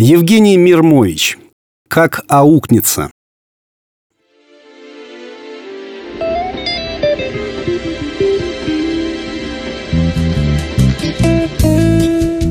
Евгений 0.00 0.56
Мирмович. 0.56 1.38
Как 1.88 2.24
аукнется. 2.28 3.10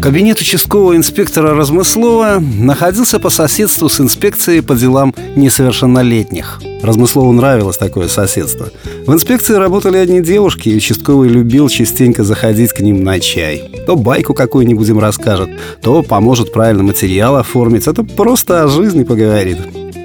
Кабинет 0.00 0.40
участкового 0.40 0.96
инспектора 0.96 1.54
Размыслова 1.54 2.38
находился 2.40 3.18
по 3.18 3.28
соседству 3.28 3.90
с 3.90 4.00
инспекцией 4.00 4.62
по 4.62 4.74
делам 4.74 5.14
несовершеннолетних. 5.36 6.62
Размыслову 6.82 7.30
нравилось 7.32 7.76
такое 7.76 8.08
соседство. 8.08 8.70
В 9.06 9.12
инспекции 9.12 9.52
работали 9.52 9.98
одни 9.98 10.22
девушки, 10.22 10.70
и 10.70 10.76
участковый 10.76 11.28
любил 11.28 11.68
частенько 11.68 12.24
заходить 12.24 12.72
к 12.72 12.80
ним 12.80 13.04
на 13.04 13.20
чай. 13.20 13.70
То 13.86 13.94
байку 13.94 14.32
какую-нибудь 14.32 14.88
им 14.88 15.00
расскажет, 15.00 15.50
то 15.82 16.02
поможет 16.02 16.50
правильно 16.50 16.82
материал 16.82 17.36
оформить, 17.36 17.86
а 17.86 17.92
то 17.92 18.02
просто 18.02 18.62
о 18.62 18.68
жизни 18.68 19.04
поговорит. 19.04 19.58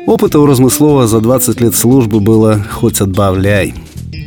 Опыта 0.07 0.39
у 0.39 0.45
Размыслова 0.45 1.07
за 1.07 1.21
20 1.21 1.61
лет 1.61 1.73
службы 1.73 2.19
было 2.19 2.61
хоть 2.69 2.99
отбавляй. 2.99 3.73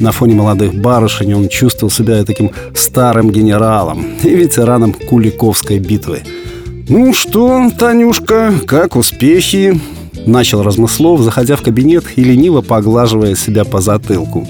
На 0.01 0.13
фоне 0.13 0.35
молодых 0.35 0.75
барышень 0.75 1.35
он 1.35 1.49
чувствовал 1.49 1.91
себя 1.91 2.25
таким 2.25 2.53
старым 2.75 3.31
генералом 3.31 4.07
и 4.23 4.29
ветераном 4.29 4.93
Куликовской 4.93 5.79
битвы. 5.79 6.23
«Ну 6.89 7.13
что, 7.13 7.69
Танюшка, 7.79 8.55
как 8.67 8.97
успехи?» 8.97 9.81
Начал 10.27 10.63
Размыслов, 10.63 11.23
заходя 11.23 11.57
в 11.57 11.63
кабинет 11.63 12.05
и 12.17 12.23
лениво 12.23 12.61
поглаживая 12.61 13.35
себя 13.35 13.65
по 13.65 13.81
затылку. 13.81 14.47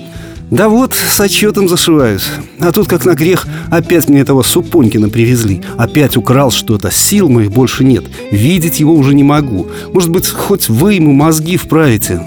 «Да 0.51 0.69
вот, 0.69 0.95
с 0.95 1.21
отчетом 1.21 1.69
зашиваюсь. 1.69 2.29
А 2.59 2.73
тут, 2.73 2.89
как 2.89 3.05
на 3.05 3.15
грех, 3.15 3.47
опять 3.71 4.09
мне 4.09 4.21
этого 4.21 4.43
Супонькина 4.43 5.09
привезли. 5.09 5.63
Опять 5.77 6.17
украл 6.17 6.51
что-то. 6.51 6.91
Сил 6.91 7.29
моих 7.29 7.53
больше 7.53 7.85
нет. 7.85 8.05
Видеть 8.31 8.81
его 8.81 8.95
уже 8.95 9.15
не 9.15 9.25
могу. 9.25 9.69
Может 9.93 10.11
быть, 10.11 10.29
хоть 10.29 10.69
вы 10.69 10.95
ему 10.95 11.13
мозги 11.13 11.57
вправите?» 11.57 12.23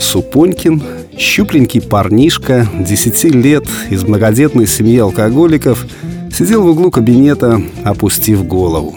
Супонькин 0.00 0.82
Щупленький 1.18 1.80
парнишка, 1.80 2.68
10 2.78 3.24
лет, 3.34 3.64
из 3.90 4.04
многодетной 4.04 4.68
семьи 4.68 4.98
алкоголиков, 4.98 5.84
сидел 6.32 6.62
в 6.62 6.66
углу 6.68 6.92
кабинета, 6.92 7.60
опустив 7.82 8.46
голову. 8.46 8.94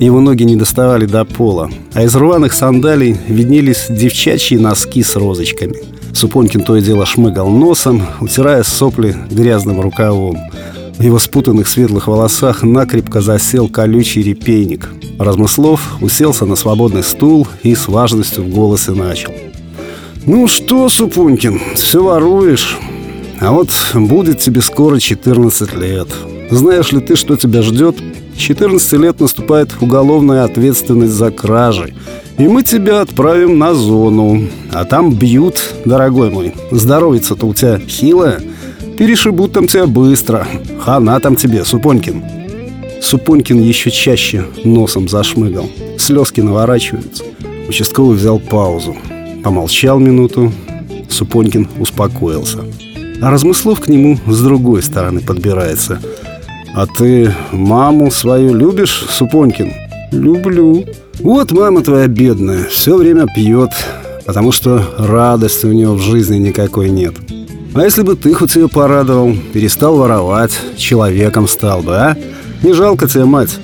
Его 0.00 0.20
ноги 0.20 0.42
не 0.42 0.56
доставали 0.56 1.06
до 1.06 1.24
пола, 1.24 1.70
а 1.94 2.02
из 2.02 2.16
рваных 2.16 2.52
сандалий 2.52 3.16
виднелись 3.28 3.86
девчачьи 3.88 4.58
носки 4.58 5.04
с 5.04 5.14
розочками. 5.14 5.76
Супонькин 6.12 6.62
то 6.62 6.76
и 6.76 6.82
дело 6.82 7.06
шмыгал 7.06 7.48
носом, 7.48 8.02
утирая 8.20 8.64
сопли 8.64 9.14
грязным 9.30 9.80
рукавом. 9.80 10.38
В 10.98 11.02
его 11.02 11.20
спутанных 11.20 11.68
светлых 11.68 12.08
волосах 12.08 12.64
накрепко 12.64 13.20
засел 13.20 13.68
колючий 13.68 14.22
репейник. 14.22 14.90
Размыслов 15.16 16.02
уселся 16.02 16.44
на 16.44 16.56
свободный 16.56 17.04
стул 17.04 17.46
и 17.62 17.74
с 17.76 17.86
важностью 17.86 18.42
в 18.42 18.48
голосе 18.48 18.90
начал– 18.90 19.32
ну 20.26 20.48
что, 20.48 20.88
Супунькин, 20.88 21.60
все 21.76 22.02
воруешь. 22.02 22.76
А 23.40 23.52
вот 23.52 23.70
будет 23.94 24.40
тебе 24.40 24.60
скоро 24.60 24.98
14 24.98 25.72
лет. 25.74 26.08
Знаешь 26.50 26.90
ли 26.90 27.00
ты, 27.00 27.14
что 27.14 27.36
тебя 27.36 27.62
ждет? 27.62 27.96
14 28.36 28.92
лет 28.94 29.20
наступает 29.20 29.70
уголовная 29.80 30.42
ответственность 30.42 31.12
за 31.12 31.30
кражи. 31.30 31.94
И 32.38 32.48
мы 32.48 32.64
тебя 32.64 33.02
отправим 33.02 33.58
на 33.58 33.72
зону. 33.74 34.48
А 34.72 34.84
там 34.84 35.14
бьют, 35.14 35.74
дорогой 35.84 36.30
мой. 36.30 36.54
Здоровится-то 36.72 37.46
у 37.46 37.54
тебя 37.54 37.78
хилая. 37.78 38.40
Перешибут 38.98 39.52
там 39.52 39.68
тебя 39.68 39.86
быстро. 39.86 40.44
Хана 40.80 41.20
там 41.20 41.36
тебе, 41.36 41.64
Супонькин. 41.64 42.24
Супонькин 43.00 43.60
еще 43.60 43.92
чаще 43.92 44.44
носом 44.64 45.08
зашмыгал. 45.08 45.70
Слезки 45.98 46.40
наворачиваются. 46.40 47.22
Участковый 47.68 48.16
взял 48.16 48.40
паузу. 48.40 48.96
Помолчал 49.46 50.00
минуту. 50.00 50.52
Супонькин 51.08 51.68
успокоился. 51.78 52.64
А 53.22 53.30
Размыслов 53.30 53.78
к 53.78 53.86
нему 53.86 54.18
с 54.26 54.42
другой 54.42 54.82
стороны 54.82 55.20
подбирается. 55.20 56.00
«А 56.74 56.88
ты 56.88 57.32
маму 57.52 58.10
свою 58.10 58.54
любишь, 58.54 59.06
Супонькин?» 59.08 59.72
«Люблю». 60.10 60.84
«Вот 61.20 61.52
мама 61.52 61.82
твоя 61.82 62.08
бедная, 62.08 62.64
все 62.64 62.96
время 62.96 63.26
пьет, 63.36 63.70
потому 64.24 64.50
что 64.50 64.82
радости 64.98 65.64
у 65.66 65.72
нее 65.72 65.92
в 65.92 66.00
жизни 66.00 66.38
никакой 66.38 66.90
нет. 66.90 67.14
А 67.72 67.84
если 67.84 68.02
бы 68.02 68.16
ты 68.16 68.34
хоть 68.34 68.56
ее 68.56 68.68
порадовал, 68.68 69.32
перестал 69.52 69.96
воровать, 69.96 70.58
человеком 70.76 71.46
стал 71.46 71.82
бы, 71.82 71.94
а? 71.94 72.16
Не 72.64 72.72
жалко 72.72 73.06
тебе, 73.06 73.26
мать?» 73.26 73.60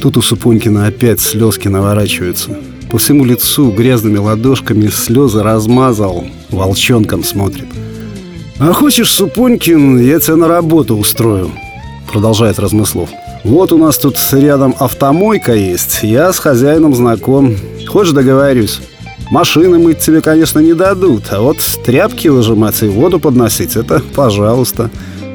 Тут 0.00 0.16
у 0.16 0.22
Супонькина 0.22 0.86
опять 0.86 1.20
слезки 1.20 1.68
наворачиваются. 1.68 2.56
По 2.96 2.98
всему 2.98 3.26
лицу 3.26 3.70
грязными 3.72 4.16
ладошками 4.16 4.88
слезы 4.88 5.42
размазал, 5.42 6.24
волчонком 6.48 7.24
смотрит. 7.24 7.66
«А 8.58 8.72
хочешь, 8.72 9.10
Супонькин, 9.10 10.00
я 10.00 10.18
тебя 10.18 10.36
на 10.36 10.48
работу 10.48 10.96
устрою?» 10.96 11.50
Продолжает 12.10 12.58
Размыслов. 12.58 13.10
«Вот 13.44 13.70
у 13.72 13.76
нас 13.76 13.98
тут 13.98 14.16
рядом 14.32 14.74
автомойка 14.78 15.54
есть, 15.54 16.04
я 16.04 16.32
с 16.32 16.38
хозяином 16.38 16.94
знаком. 16.94 17.54
Хочешь, 17.86 18.14
договорюсь?» 18.14 18.80
Машины 19.30 19.78
мыть 19.78 19.98
тебе, 19.98 20.22
конечно, 20.22 20.60
не 20.60 20.72
дадут, 20.72 21.24
а 21.32 21.42
вот 21.42 21.58
тряпки 21.84 22.28
выжимать 22.28 22.82
и 22.82 22.86
воду 22.86 23.20
подносить— 23.20 23.76
это 23.76 24.00
пожалуйста. 24.14 24.90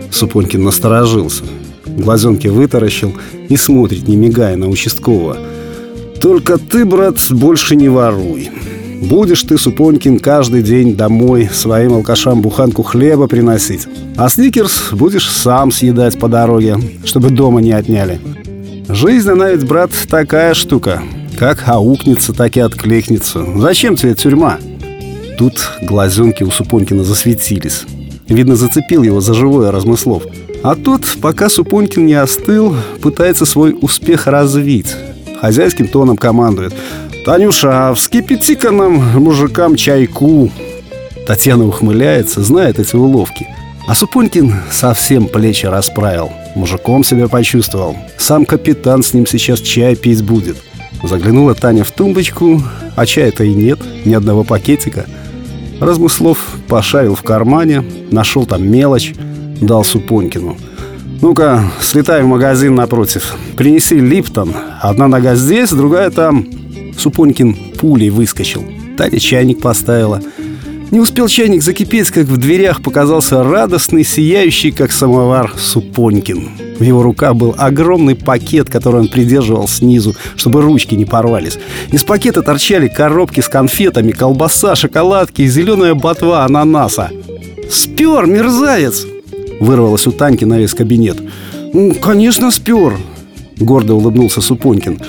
Супонькин 0.09 0.63
насторожился. 0.63 1.43
Глазенки 1.85 2.47
вытаращил 2.47 3.13
и 3.49 3.55
смотрит, 3.55 4.07
не 4.07 4.16
мигая 4.16 4.55
на 4.55 4.67
участкового. 4.67 5.38
Только 6.22 6.59
ты, 6.59 6.86
брат, 6.86 7.18
больше 7.32 7.76
не 7.76 7.90
воруй. 7.90 8.52
Будешь 9.02 9.42
ты, 9.42 9.58
Супонькин, 9.58 10.20
каждый 10.20 10.62
день 10.62 10.96
домой 10.96 11.50
своим 11.52 11.94
алкашам 11.94 12.42
буханку 12.42 12.84
хлеба 12.84 13.28
приносить. 13.28 13.88
А 14.16 14.30
сникерс 14.30 14.90
будешь 14.92 15.28
сам 15.28 15.72
съедать 15.72 16.20
по 16.20 16.28
дороге, 16.28 16.78
чтобы 17.06 17.32
дома 17.32 17.62
не 17.62 17.72
отняли. 17.72 18.22
Жизнь, 18.88 19.32
она 19.32 19.50
ведь, 19.50 19.66
брат, 19.66 19.90
такая 20.08 20.54
штука. 20.54 21.02
Как 21.40 21.68
аукнется, 21.68 22.34
так 22.34 22.56
и 22.56 22.59
откликнется. 22.59 23.44
Зачем 23.58 23.96
тебе 23.96 24.14
тюрьма? 24.14 24.59
Тут 25.40 25.72
глазенки 25.82 26.44
у 26.44 26.52
Супонькина 26.52 27.03
засветились. 27.03 27.86
Видно, 28.28 28.56
зацепил 28.56 29.02
его 29.02 29.22
за 29.22 29.34
живое 29.34 29.72
размыслов. 29.72 30.24
А 30.62 30.76
тот, 30.76 31.02
пока 31.20 31.50
Супонькин 31.50 32.06
не 32.06 32.14
остыл, 32.14 32.76
пытается 33.02 33.48
свой 33.48 33.76
успех 33.82 34.28
развить 34.28 34.96
хозяйским 35.41 35.88
тоном 35.88 36.18
командует. 36.18 36.74
«Танюша, 37.25 37.94
вскипяти-ка 37.94 38.72
нам, 38.72 39.19
мужикам, 39.19 39.75
чайку!» 39.75 40.52
Татьяна 41.28 41.66
ухмыляется, 41.68 42.44
знает 42.44 42.79
эти 42.79 42.96
уловки. 42.96 43.47
А 43.88 43.96
Супонькин 43.96 44.56
совсем 44.72 45.28
плечи 45.28 45.66
расправил. 45.66 46.31
Мужиком 46.56 47.03
себя 47.03 47.28
почувствовал. 47.28 47.96
Сам 48.18 48.46
капитан 48.46 49.03
с 49.03 49.13
ним 49.13 49.25
сейчас 49.25 49.59
чай 49.59 49.96
пить 49.96 50.24
будет. 50.24 50.57
Заглянула 51.03 51.56
Таня 51.56 51.84
в 51.84 51.91
тумбочку, 51.91 52.62
а 52.96 53.06
чая-то 53.06 53.44
и 53.44 53.53
нет, 53.53 53.79
ни 54.06 54.13
одного 54.13 54.44
пакетика. 54.44 55.06
Размыслов 55.79 56.38
пошарил 56.68 57.16
в 57.16 57.23
кармане, 57.23 57.84
нашел 58.12 58.46
там 58.46 58.68
мелочь, 58.69 59.13
дал 59.59 59.84
Супонькину– 59.84 60.58
ну-ка, 61.22 61.64
слетай 61.82 62.24
в 62.24 62.28
магазин 62.28 62.76
напротив. 62.76 63.36
Принеси 63.56 64.00
Липтон. 64.00 64.54
Одна 64.82 65.08
нога 65.08 65.36
здесь, 65.36 65.70
другая 65.70 66.09
там. 66.09 66.46
Супонькин 66.98 67.56
пулей 67.80 68.09
выскочил. 68.09 68.64
Таня 68.98 69.20
чайник 69.20 69.62
поставила. 69.62 70.22
Не 70.92 71.00
успел 71.00 71.30
чайник 71.30 71.64
закипеть, 71.64 72.12
как 72.12 72.26
в 72.26 72.36
дверях 72.36 72.82
показался 72.82 73.44
радостный, 73.44 74.04
сияющий, 74.04 74.72
как 74.72 74.92
самовар, 74.92 75.54
Супонькин. 75.58 76.50
В 76.80 76.84
его 76.84 77.02
руках 77.02 77.36
был 77.36 77.56
огромный 77.58 78.16
пакет, 78.16 78.70
который 78.70 79.02
он 79.02 79.08
придерживал 79.08 79.68
снизу, 79.70 80.16
чтобы 80.36 80.62
ручки 80.62 80.96
не 80.96 81.06
порвались. 81.06 81.59
Из 81.91 82.03
пакета 82.03 82.41
торчали 82.41 82.90
коробки 82.90 83.40
с 83.40 83.47
конфетами, 83.47 84.12
колбаса, 84.12 84.76
шоколадки 84.76 85.44
и 85.44 85.47
зеленая 85.47 85.94
ботва 85.94 86.44
ананаса. 86.44 87.09
«Спер, 87.70 88.26
мерзавец!» 88.26 89.06
Вырвалось 89.61 90.08
у 90.08 90.11
Таньки 90.11 90.43
на 90.43 90.58
весь 90.58 90.73
кабинет. 90.73 91.17
«Ну, 91.72 91.93
конечно, 91.93 92.49
спер!» 92.49 92.97
Гордо 93.59 93.93
улыбнулся 93.93 94.41
Супонькин. 94.41 94.99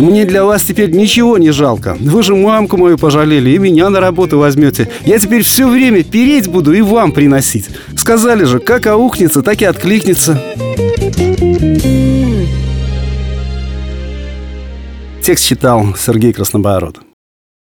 «Мне 0.00 0.24
для 0.24 0.44
вас 0.44 0.64
теперь 0.64 0.90
ничего 0.90 1.38
не 1.38 1.52
жалко. 1.52 1.96
Вы 2.00 2.24
же 2.24 2.34
мамку 2.34 2.76
мою 2.76 2.98
пожалели 2.98 3.50
и 3.50 3.58
меня 3.58 3.88
на 3.88 4.00
работу 4.00 4.38
возьмете. 4.38 4.88
Я 5.04 5.20
теперь 5.20 5.44
все 5.44 5.68
время 5.68 6.02
переть 6.02 6.48
буду 6.48 6.72
и 6.72 6.80
вам 6.80 7.12
приносить. 7.12 7.68
Сказали 7.96 8.42
же, 8.44 8.58
как 8.58 8.88
аухнется, 8.88 9.42
так 9.42 9.62
и 9.62 9.64
откликнется». 9.64 10.42
Текст 15.22 15.46
читал 15.46 15.94
Сергей 15.96 16.32
Краснобород. 16.32 16.98